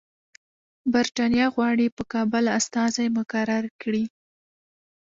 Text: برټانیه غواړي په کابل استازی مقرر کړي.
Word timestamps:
برټانیه 0.93 1.47
غواړي 1.55 1.87
په 1.97 2.03
کابل 2.13 2.45
استازی 2.57 3.07
مقرر 3.17 3.63
کړي. 3.81 4.03